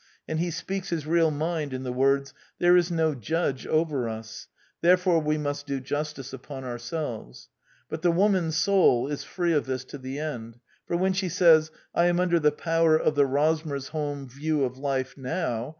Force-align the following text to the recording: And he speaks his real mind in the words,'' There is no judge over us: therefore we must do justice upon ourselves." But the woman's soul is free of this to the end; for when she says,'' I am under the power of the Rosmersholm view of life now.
And 0.27 0.39
he 0.39 0.49
speaks 0.49 0.89
his 0.89 1.05
real 1.05 1.29
mind 1.29 1.73
in 1.73 1.83
the 1.83 1.93
words,'' 1.93 2.33
There 2.57 2.75
is 2.75 2.89
no 2.89 3.13
judge 3.13 3.67
over 3.67 4.09
us: 4.09 4.47
therefore 4.81 5.19
we 5.19 5.37
must 5.37 5.67
do 5.67 5.79
justice 5.79 6.33
upon 6.33 6.63
ourselves." 6.63 7.49
But 7.87 8.01
the 8.01 8.09
woman's 8.09 8.55
soul 8.57 9.07
is 9.07 9.23
free 9.23 9.53
of 9.53 9.67
this 9.67 9.83
to 9.85 9.99
the 9.99 10.17
end; 10.17 10.57
for 10.87 10.97
when 10.97 11.13
she 11.13 11.29
says,'' 11.29 11.69
I 11.93 12.05
am 12.07 12.19
under 12.19 12.39
the 12.39 12.51
power 12.51 12.97
of 12.99 13.13
the 13.13 13.27
Rosmersholm 13.27 14.27
view 14.27 14.63
of 14.63 14.79
life 14.79 15.15
now. 15.19 15.69